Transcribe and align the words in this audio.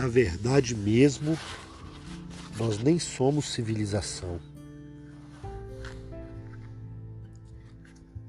na 0.00 0.08
verdade 0.08 0.74
mesmo, 0.74 1.36
nós 2.58 2.78
nem 2.78 2.98
somos 2.98 3.52
civilização. 3.52 4.40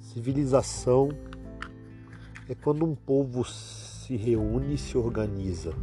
Civilização 0.02 1.12
é 2.50 2.56
quando 2.56 2.84
um 2.84 2.94
povo 2.94 3.46
se 3.46 4.18
reúne 4.18 4.76
e 4.76 4.78
se 4.78 4.98
organiza. 4.98 5.74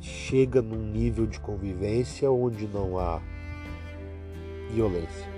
Chega 0.00 0.62
num 0.62 0.90
nível 0.90 1.26
de 1.26 1.38
convivência 1.38 2.30
onde 2.30 2.66
não 2.66 2.98
há 2.98 3.20
violência. 4.70 5.30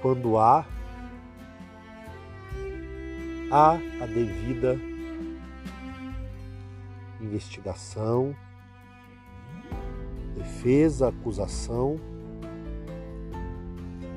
Quando 0.00 0.38
há, 0.38 0.64
há 3.50 3.72
a 4.00 4.06
devida 4.06 4.91
investigação, 7.32 8.36
defesa, 10.36 11.08
acusação, 11.08 11.96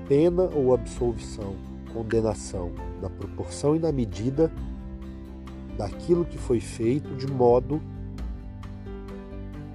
pena 0.07 0.43
ou 0.53 0.73
absolvição, 0.73 1.55
condenação, 1.93 2.71
na 3.01 3.09
proporção 3.09 3.75
e 3.75 3.79
na 3.79 3.91
medida 3.91 4.51
daquilo 5.77 6.25
que 6.25 6.37
foi 6.37 6.59
feito, 6.59 7.15
de 7.15 7.27
modo 7.27 7.81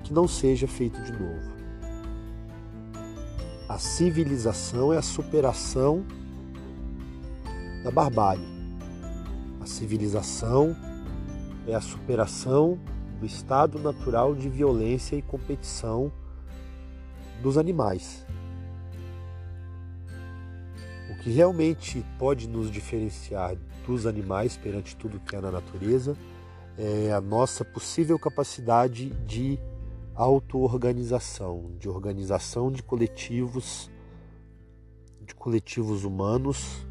que 0.05 0.13
não 0.13 0.29
seja 0.29 0.69
feito 0.69 1.01
de 1.03 1.13
novo. 1.13 1.51
A 3.69 3.79
civilização 3.79 4.93
é 4.93 4.99
a 4.99 5.03
superação 5.03 6.05
da 7.83 7.91
barbárie. 7.91 8.45
A 9.61 9.67
civilização 9.67 10.77
é 11.67 11.75
a 11.75 11.81
superação 11.81 12.79
do 13.21 13.27
estado 13.27 13.79
natural 13.79 14.35
de 14.35 14.49
violência 14.49 15.15
e 15.15 15.23
competição 15.23 16.11
dos 17.43 17.59
animais. 17.59 18.27
O 21.11 21.23
que 21.23 21.31
realmente 21.31 22.05
pode 22.19 22.49
nos 22.49 22.71
diferenciar 22.71 23.55
dos 23.87 24.07
animais 24.07 24.57
perante 24.57 24.97
tudo 24.97 25.21
que 25.21 25.37
há 25.37 25.41
na 25.41 25.51
natureza 25.51 26.17
é 26.79 27.13
a 27.13 27.21
nossa 27.21 27.65
possível 27.65 28.19
capacidade 28.19 29.11
de 29.27 29.59
auto-organização, 30.15 31.73
de 31.79 31.89
organização 31.89 32.73
de 32.73 32.83
coletivos, 32.83 33.91
de 35.21 35.35
coletivos 35.35 36.05
humanos 36.05 36.87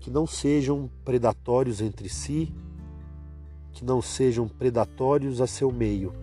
que 0.00 0.10
não 0.10 0.26
sejam 0.26 0.88
predatórios 1.04 1.80
entre 1.80 2.08
si, 2.08 2.54
que 3.76 3.84
não 3.84 4.00
sejam 4.00 4.48
predatórios 4.48 5.38
a 5.38 5.46
seu 5.46 5.70
meio, 5.70 6.14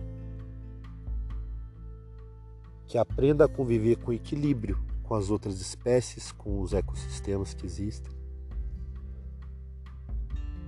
que 2.84 2.98
aprenda 2.98 3.44
a 3.44 3.48
conviver 3.48 3.94
com 3.94 4.12
equilíbrio 4.12 4.76
com 5.04 5.14
as 5.14 5.30
outras 5.30 5.60
espécies, 5.60 6.32
com 6.32 6.60
os 6.60 6.72
ecossistemas 6.72 7.54
que 7.54 7.64
existem. 7.64 8.12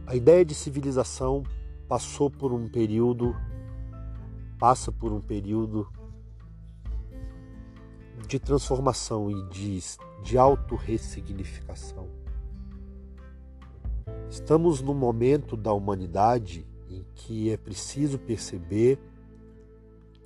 A 0.06 0.14
ideia 0.14 0.44
de 0.44 0.54
civilização 0.54 1.42
passou 1.88 2.30
por 2.30 2.52
um 2.52 2.68
período, 2.68 3.34
passa 4.56 4.92
por 4.92 5.12
um 5.12 5.20
período 5.20 5.90
de 8.28 8.38
transformação 8.38 9.28
e 9.28 9.42
de, 9.48 9.80
de 10.22 10.38
autorressignificação. 10.38 12.08
Estamos 14.30 14.80
no 14.80 14.94
momento 14.94 15.56
da 15.56 15.72
humanidade 15.72 16.64
em 16.96 17.06
que 17.14 17.50
é 17.50 17.56
preciso 17.56 18.18
perceber 18.18 18.98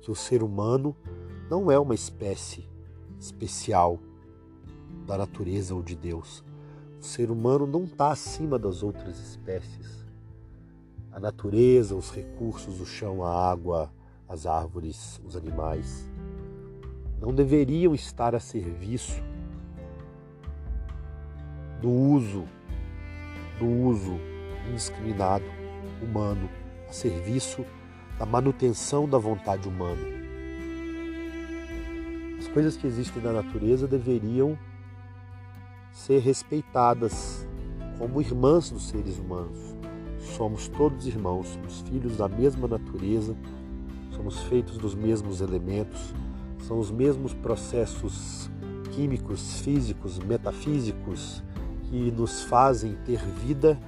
que 0.01 0.09
o 0.09 0.15
ser 0.15 0.41
humano 0.41 0.95
não 1.49 1.69
é 1.69 1.77
uma 1.77 1.93
espécie 1.93 2.65
especial 3.19 3.99
da 5.05 5.17
natureza 5.17 5.75
ou 5.75 5.83
de 5.83 5.95
Deus. 5.95 6.43
O 6.99 7.03
ser 7.03 7.29
humano 7.29 7.67
não 7.67 7.83
está 7.83 8.11
acima 8.11 8.57
das 8.57 8.83
outras 8.83 9.19
espécies. 9.19 10.05
A 11.11 11.19
natureza, 11.19 11.93
os 11.93 12.09
recursos, 12.09 12.79
o 12.79 12.85
chão, 12.85 13.23
a 13.23 13.51
água, 13.51 13.91
as 14.29 14.45
árvores, 14.45 15.19
os 15.25 15.35
animais, 15.35 16.09
não 17.19 17.33
deveriam 17.33 17.93
estar 17.93 18.33
a 18.33 18.39
serviço 18.39 19.21
do 21.81 21.89
uso, 21.89 22.45
do 23.59 23.65
uso 23.65 24.17
indiscriminado 24.69 25.45
humano 26.01 26.60
a 26.91 26.93
serviço 26.93 27.65
da 28.19 28.25
manutenção 28.25 29.07
da 29.07 29.17
vontade 29.17 29.65
humana. 29.65 30.01
As 32.37 32.49
coisas 32.49 32.75
que 32.75 32.85
existem 32.85 33.23
na 33.23 33.31
natureza 33.31 33.87
deveriam 33.87 34.59
ser 35.93 36.19
respeitadas 36.19 37.47
como 37.97 38.21
irmãs 38.21 38.69
dos 38.69 38.89
seres 38.89 39.17
humanos. 39.17 39.57
Somos 40.35 40.67
todos 40.67 41.07
irmãos, 41.07 41.47
somos 41.47 41.79
filhos 41.81 42.17
da 42.17 42.27
mesma 42.27 42.67
natureza, 42.67 43.37
somos 44.13 44.41
feitos 44.43 44.77
dos 44.77 44.93
mesmos 44.93 45.39
elementos, 45.39 46.13
são 46.67 46.77
os 46.77 46.91
mesmos 46.91 47.33
processos 47.33 48.51
químicos, 48.91 49.61
físicos, 49.61 50.19
metafísicos 50.19 51.41
que 51.83 52.11
nos 52.11 52.43
fazem 52.43 52.97
ter 53.05 53.19
vida 53.25 53.79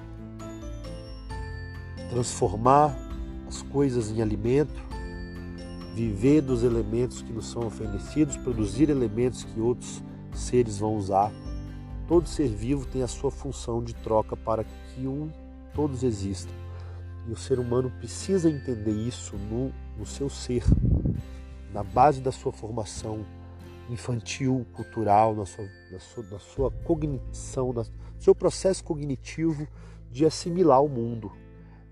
transformar 2.14 2.96
as 3.48 3.60
coisas 3.62 4.08
em 4.08 4.22
alimento, 4.22 4.80
viver 5.96 6.42
dos 6.42 6.62
elementos 6.62 7.20
que 7.20 7.32
nos 7.32 7.46
são 7.46 7.66
oferecidos, 7.66 8.36
produzir 8.36 8.88
elementos 8.88 9.42
que 9.42 9.60
outros 9.60 10.00
seres 10.32 10.78
vão 10.78 10.94
usar. 10.94 11.32
Todo 12.06 12.28
ser 12.28 12.48
vivo 12.48 12.86
tem 12.86 13.02
a 13.02 13.08
sua 13.08 13.32
função 13.32 13.82
de 13.82 13.94
troca 13.94 14.36
para 14.36 14.62
que 14.62 15.08
um, 15.08 15.28
todos 15.74 16.04
existam. 16.04 16.52
E 17.26 17.32
o 17.32 17.36
ser 17.36 17.58
humano 17.58 17.90
precisa 17.98 18.48
entender 18.48 18.92
isso 18.92 19.36
no, 19.36 19.72
no 19.98 20.06
seu 20.06 20.30
ser, 20.30 20.62
na 21.72 21.82
base 21.82 22.20
da 22.20 22.30
sua 22.30 22.52
formação 22.52 23.26
infantil, 23.90 24.64
cultural, 24.72 25.34
na 25.34 25.44
sua, 25.44 25.68
na 25.90 25.98
sua, 25.98 26.24
na 26.30 26.38
sua 26.38 26.70
cognição, 26.84 27.72
no 27.72 27.84
seu 28.20 28.36
processo 28.36 28.84
cognitivo 28.84 29.66
de 30.12 30.24
assimilar 30.24 30.80
o 30.80 30.88
mundo, 30.88 31.32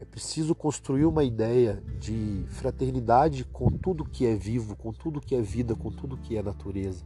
é 0.02 0.04
preciso 0.04 0.52
construir 0.52 1.04
uma 1.04 1.22
ideia 1.22 1.80
de 2.00 2.44
fraternidade 2.48 3.44
com 3.44 3.70
tudo 3.70 4.04
que 4.04 4.26
é 4.26 4.34
vivo, 4.34 4.74
com 4.74 4.92
tudo 4.92 5.20
que 5.20 5.32
é 5.32 5.40
vida, 5.40 5.76
com 5.76 5.92
tudo 5.92 6.16
que 6.16 6.36
é 6.36 6.42
natureza. 6.42 7.04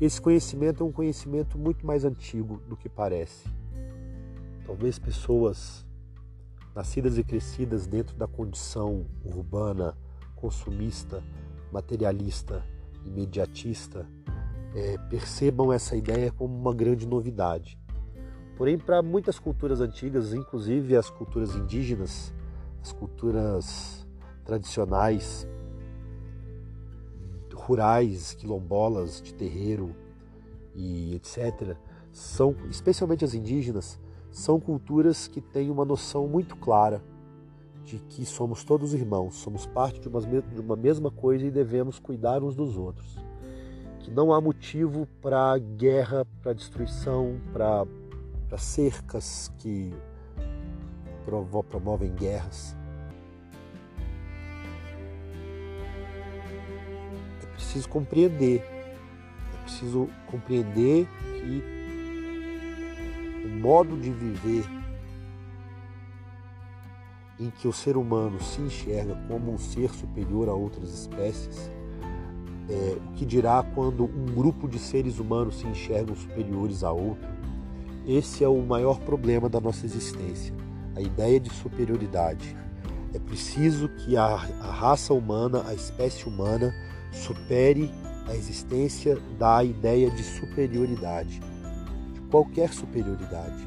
Esse 0.00 0.20
conhecimento 0.20 0.84
é 0.84 0.86
um 0.86 0.92
conhecimento 0.92 1.58
muito 1.58 1.84
mais 1.84 2.04
antigo 2.04 2.62
do 2.68 2.76
que 2.76 2.88
parece. 2.88 3.48
Talvez 4.64 5.00
pessoas 5.00 5.84
nascidas 6.72 7.18
e 7.18 7.24
crescidas 7.24 7.88
dentro 7.88 8.16
da 8.16 8.28
condição 8.28 9.04
urbana, 9.24 9.98
consumista, 10.36 11.24
materialista, 11.72 12.64
imediatista, 13.04 14.06
é, 14.76 14.96
percebam 15.10 15.72
essa 15.72 15.96
ideia 15.96 16.30
como 16.30 16.56
uma 16.56 16.72
grande 16.72 17.04
novidade. 17.04 17.76
Porém, 18.58 18.76
para 18.76 19.00
muitas 19.00 19.38
culturas 19.38 19.80
antigas, 19.80 20.34
inclusive 20.34 20.96
as 20.96 21.08
culturas 21.08 21.54
indígenas, 21.54 22.34
as 22.82 22.90
culturas 22.90 24.04
tradicionais, 24.44 25.46
rurais, 27.54 28.34
quilombolas, 28.34 29.22
de 29.22 29.32
terreiro 29.32 29.94
e 30.74 31.14
etc., 31.14 31.76
são, 32.10 32.56
especialmente 32.68 33.24
as 33.24 33.32
indígenas, 33.32 34.00
são 34.28 34.58
culturas 34.58 35.28
que 35.28 35.40
têm 35.40 35.70
uma 35.70 35.84
noção 35.84 36.26
muito 36.26 36.56
clara 36.56 37.00
de 37.84 38.00
que 38.00 38.26
somos 38.26 38.64
todos 38.64 38.92
irmãos, 38.92 39.36
somos 39.36 39.66
parte 39.66 40.00
de 40.00 40.08
uma, 40.08 40.20
de 40.20 40.60
uma 40.60 40.74
mesma 40.74 41.12
coisa 41.12 41.46
e 41.46 41.50
devemos 41.50 42.00
cuidar 42.00 42.42
uns 42.42 42.56
dos 42.56 42.76
outros. 42.76 43.16
Que 44.00 44.10
não 44.10 44.32
há 44.32 44.40
motivo 44.40 45.06
para 45.22 45.56
guerra, 45.58 46.26
para 46.42 46.52
destruição, 46.52 47.40
para 47.52 47.86
para 48.48 48.58
cercas 48.58 49.52
que 49.58 49.92
promovem 51.68 52.14
guerras. 52.14 52.74
É 57.42 57.46
preciso 57.52 57.88
compreender, 57.88 58.60
é 58.60 59.62
preciso 59.64 60.08
compreender 60.26 61.06
que 61.22 61.62
o 63.44 63.48
modo 63.60 63.96
de 63.96 64.10
viver 64.10 64.64
em 67.38 67.50
que 67.50 67.68
o 67.68 67.72
ser 67.72 67.96
humano 67.96 68.40
se 68.40 68.60
enxerga 68.60 69.14
como 69.28 69.52
um 69.52 69.58
ser 69.58 69.90
superior 69.90 70.48
a 70.48 70.54
outras 70.54 70.92
espécies, 70.92 71.70
é, 72.68 72.96
o 72.96 73.12
que 73.12 73.24
dirá 73.24 73.62
quando 73.74 74.04
um 74.04 74.26
grupo 74.26 74.66
de 74.68 74.78
seres 74.78 75.18
humanos 75.18 75.60
se 75.60 75.66
enxergam 75.66 76.16
superiores 76.16 76.82
a 76.82 76.90
outro, 76.90 77.28
esse 78.08 78.42
é 78.42 78.48
o 78.48 78.62
maior 78.62 78.98
problema 79.00 79.50
da 79.50 79.60
nossa 79.60 79.84
existência. 79.84 80.54
a 80.96 81.00
ideia 81.00 81.38
de 81.38 81.50
superioridade. 81.50 82.56
É 83.14 83.20
preciso 83.20 83.88
que 83.88 84.16
a, 84.16 84.24
a 84.24 84.72
raça 84.72 85.14
humana, 85.14 85.62
a 85.66 85.72
espécie 85.72 86.26
humana, 86.26 86.74
supere 87.12 87.88
a 88.26 88.34
existência 88.34 89.16
da 89.38 89.62
ideia 89.62 90.10
de 90.10 90.24
superioridade, 90.24 91.40
de 92.12 92.20
qualquer 92.22 92.72
superioridade. 92.72 93.64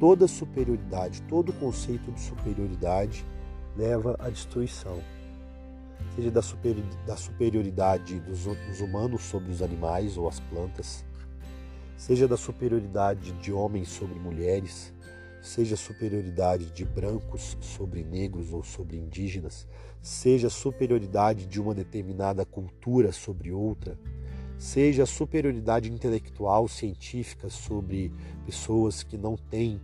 Toda 0.00 0.26
superioridade, 0.26 1.20
todo 1.22 1.52
conceito 1.52 2.10
de 2.12 2.20
superioridade 2.20 3.26
leva 3.76 4.16
à 4.18 4.30
destruição. 4.30 5.00
Seja 6.16 6.30
da, 6.30 6.40
da 7.06 7.16
superioridade 7.16 8.18
dos 8.20 8.80
humanos 8.80 9.22
sobre 9.22 9.50
os 9.50 9.60
animais 9.60 10.16
ou 10.16 10.26
as 10.26 10.40
plantas, 10.40 11.04
seja 11.98 12.28
da 12.28 12.36
superioridade 12.36 13.32
de 13.32 13.52
homens 13.52 13.88
sobre 13.88 14.18
mulheres, 14.20 14.94
seja 15.42 15.76
superioridade 15.76 16.70
de 16.70 16.84
brancos 16.84 17.58
sobre 17.60 18.04
negros 18.04 18.52
ou 18.52 18.62
sobre 18.62 18.96
indígenas, 18.96 19.66
seja 20.00 20.48
superioridade 20.48 21.44
de 21.44 21.60
uma 21.60 21.74
determinada 21.74 22.46
cultura 22.46 23.10
sobre 23.10 23.50
outra, 23.50 23.98
seja 24.56 25.04
superioridade 25.04 25.92
intelectual, 25.92 26.68
científica 26.68 27.50
sobre 27.50 28.12
pessoas 28.46 29.02
que 29.02 29.18
não 29.18 29.36
têm 29.36 29.80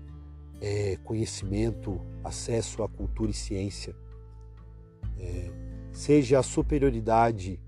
é, 0.61 0.97
conhecimento, 1.03 2.01
acesso 2.23 2.85
à 2.85 2.89
cultura 2.89 3.33
e 3.33 3.35
ciência, 3.35 3.95
é, 5.19 5.51
seja 5.91 6.39
a 6.39 6.43
superioridade 6.45 7.61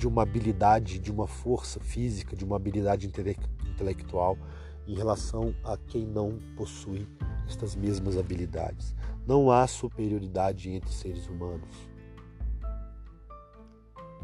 de 0.00 0.08
uma 0.08 0.22
habilidade, 0.22 0.98
de 0.98 1.12
uma 1.12 1.26
força 1.26 1.78
física, 1.78 2.34
de 2.34 2.42
uma 2.42 2.56
habilidade 2.56 3.06
intelectual 3.06 4.38
em 4.86 4.94
relação 4.94 5.54
a 5.62 5.76
quem 5.76 6.06
não 6.06 6.38
possui 6.56 7.06
estas 7.46 7.76
mesmas 7.76 8.16
habilidades. 8.16 8.94
Não 9.26 9.50
há 9.50 9.66
superioridade 9.66 10.70
entre 10.70 10.90
seres 10.90 11.28
humanos. 11.28 11.68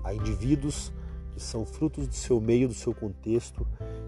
Há 0.03 0.15
indivíduos 0.15 0.91
que 1.33 1.43
são 1.43 1.67
frutos 1.67 2.09
do 2.09 2.15
seu 2.15 2.41
meio, 2.41 2.69
do 2.69 2.75
seu 2.75 2.95
contexto, 2.95 3.67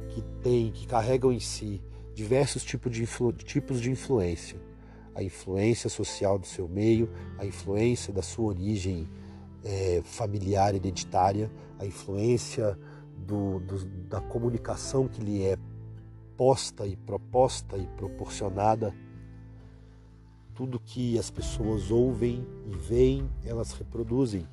que 0.08 0.22
têm, 0.42 0.72
que 0.72 0.86
carregam 0.86 1.30
em 1.30 1.40
si 1.40 1.82
diversos 2.14 2.64
tipos 2.64 2.90
de, 2.90 3.06
tipos 3.44 3.78
de 3.78 3.90
influência. 3.90 4.58
A 5.14 5.22
influência 5.22 5.90
social 5.90 6.38
do 6.38 6.46
seu 6.46 6.66
meio, 6.66 7.10
a 7.36 7.44
influência 7.44 8.10
da 8.10 8.22
sua 8.22 8.46
origem 8.46 9.06
é, 9.64 10.00
familiar 10.04 10.74
hereditária, 10.74 11.50
a 11.78 11.86
influência 11.86 12.78
do, 13.16 13.60
do, 13.60 13.84
da 14.08 14.20
comunicação 14.20 15.08
que 15.08 15.20
lhe 15.20 15.44
é 15.44 15.56
posta 16.36 16.86
e 16.86 16.96
proposta 16.96 17.76
e 17.76 17.86
proporcionada. 17.96 18.94
Tudo 20.54 20.80
que 20.80 21.18
as 21.18 21.30
pessoas 21.30 21.90
ouvem 21.90 22.46
e 22.66 22.76
veem, 22.76 23.28
elas 23.44 23.72
reproduzem 23.72 24.46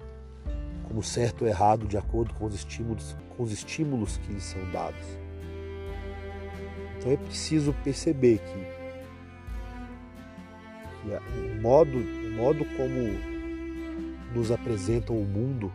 como 0.87 1.01
certo 1.01 1.43
ou 1.43 1.47
errado 1.47 1.87
de 1.87 1.97
acordo 1.97 2.33
com 2.35 2.45
os 2.45 2.53
estímulos, 2.53 3.15
com 3.35 3.43
os 3.43 3.51
estímulos 3.51 4.17
que 4.17 4.33
lhes 4.33 4.43
são 4.43 4.71
dados. 4.71 5.05
Então 6.97 7.11
é 7.11 7.17
preciso 7.17 7.73
perceber 7.83 8.39
que, 8.39 8.65
que 11.01 11.09
o, 11.39 11.61
modo, 11.61 11.97
o 11.97 12.31
modo 12.35 12.65
como 12.77 13.34
nos 14.35 14.51
apresentam 14.51 15.17
o 15.17 15.25
mundo 15.25 15.71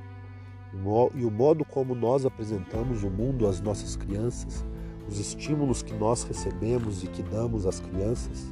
e 1.15 1.25
o 1.25 1.31
modo 1.31 1.65
como 1.65 1.95
nós 1.97 2.25
apresentamos 2.25 3.03
o 3.03 3.11
mundo 3.11 3.49
às 3.49 3.61
nossas 3.61 3.97
crianças 3.97 4.65
os 5.11 5.19
estímulos 5.19 5.83
que 5.83 5.93
nós 5.93 6.23
recebemos 6.23 7.03
e 7.03 7.09
que 7.09 7.21
damos 7.21 7.67
às 7.67 7.81
crianças 7.81 8.47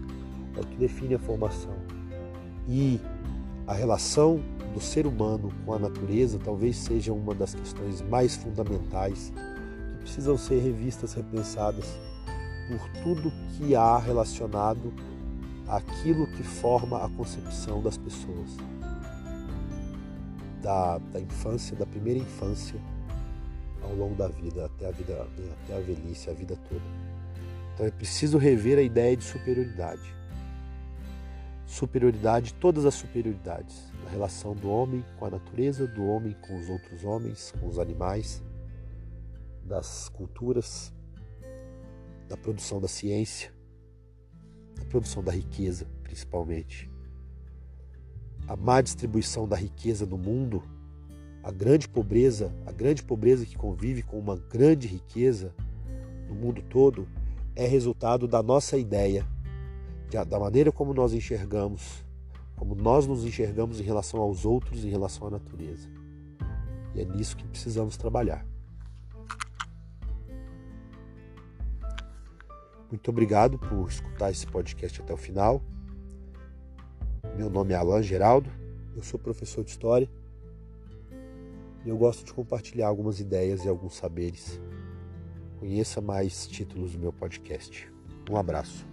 é 0.56 0.60
o 0.60 0.66
que 0.66 0.76
define 0.76 1.14
a 1.14 1.18
formação. 1.18 1.76
E 2.66 3.00
a 3.64 3.72
relação 3.72 4.42
do 4.74 4.80
ser 4.80 5.06
humano 5.06 5.52
com 5.64 5.72
a 5.72 5.78
natureza 5.78 6.36
talvez 6.44 6.76
seja 6.76 7.12
uma 7.12 7.32
das 7.32 7.54
questões 7.54 8.02
mais 8.02 8.34
fundamentais 8.34 9.32
que 9.92 9.98
precisam 10.02 10.36
ser 10.36 10.60
revistas, 10.60 11.14
repensadas 11.14 11.96
por 12.68 13.02
tudo 13.04 13.32
que 13.56 13.76
há 13.76 13.96
relacionado 13.96 14.92
àquilo 15.68 16.26
que 16.26 16.42
forma 16.42 17.04
a 17.04 17.08
concepção 17.08 17.80
das 17.80 17.96
pessoas. 17.96 18.56
Da, 20.62 20.98
da 20.98 21.20
infância, 21.20 21.76
da 21.76 21.86
primeira 21.86 22.18
infância 22.18 22.80
ao 23.82 23.94
longo 23.94 24.14
da 24.14 24.28
vida, 24.28 24.66
até 24.66 24.88
a 24.88 24.90
vida, 24.90 25.26
até 25.64 25.76
a 25.76 25.80
velhice, 25.80 26.28
a 26.28 26.32
vida 26.32 26.56
toda. 26.68 26.82
Então 27.74 27.86
é 27.86 27.90
preciso 27.90 28.38
rever 28.38 28.78
a 28.78 28.82
ideia 28.82 29.16
de 29.16 29.24
superioridade. 29.24 30.14
Superioridade, 31.66 32.54
todas 32.54 32.84
as 32.84 32.94
superioridades, 32.94 33.92
na 34.04 34.10
relação 34.10 34.54
do 34.54 34.68
homem 34.70 35.04
com 35.18 35.26
a 35.26 35.30
natureza, 35.30 35.86
do 35.86 36.04
homem 36.06 36.34
com 36.40 36.58
os 36.58 36.68
outros 36.68 37.04
homens, 37.04 37.52
com 37.60 37.68
os 37.68 37.78
animais, 37.78 38.42
das 39.64 40.08
culturas, 40.08 40.92
da 42.26 42.36
produção 42.36 42.80
da 42.80 42.88
ciência, 42.88 43.52
da 44.74 44.84
produção 44.86 45.22
da 45.22 45.30
riqueza, 45.30 45.86
principalmente. 46.02 46.90
A 48.48 48.56
má 48.56 48.80
distribuição 48.80 49.46
da 49.46 49.54
riqueza 49.54 50.04
no 50.04 50.18
mundo 50.18 50.62
a 51.48 51.50
grande 51.50 51.88
pobreza, 51.88 52.52
a 52.66 52.72
grande 52.72 53.02
pobreza 53.02 53.46
que 53.46 53.56
convive 53.56 54.02
com 54.02 54.18
uma 54.18 54.36
grande 54.36 54.86
riqueza 54.86 55.54
no 56.28 56.34
mundo 56.34 56.62
todo, 56.68 57.08
é 57.56 57.66
resultado 57.66 58.28
da 58.28 58.42
nossa 58.42 58.76
ideia, 58.76 59.26
da 60.28 60.38
maneira 60.38 60.70
como 60.70 60.92
nós 60.92 61.14
enxergamos, 61.14 62.04
como 62.54 62.74
nós 62.74 63.06
nos 63.06 63.24
enxergamos 63.24 63.80
em 63.80 63.82
relação 63.82 64.20
aos 64.20 64.44
outros, 64.44 64.84
em 64.84 64.90
relação 64.90 65.26
à 65.28 65.30
natureza. 65.30 65.88
E 66.94 67.00
é 67.00 67.04
nisso 67.06 67.34
que 67.34 67.46
precisamos 67.46 67.96
trabalhar. 67.96 68.44
Muito 72.90 73.10
obrigado 73.10 73.58
por 73.58 73.88
escutar 73.88 74.30
esse 74.30 74.46
podcast 74.46 75.00
até 75.00 75.14
o 75.14 75.16
final. 75.16 75.62
Meu 77.38 77.48
nome 77.48 77.72
é 77.72 77.76
Alan 77.76 78.02
Geraldo, 78.02 78.50
eu 78.96 79.02
sou 79.04 79.16
professor 79.16 79.62
de 79.62 79.70
História 79.70 80.10
e 81.84 81.88
eu 81.88 81.96
gosto 81.96 82.24
de 82.24 82.32
compartilhar 82.32 82.88
algumas 82.88 83.20
ideias 83.20 83.64
e 83.64 83.68
alguns 83.68 83.94
saberes. 83.94 84.60
Conheça 85.60 86.00
mais 86.00 86.48
títulos 86.48 86.94
do 86.94 86.98
meu 86.98 87.12
podcast. 87.12 87.88
Um 88.28 88.36
abraço. 88.36 88.84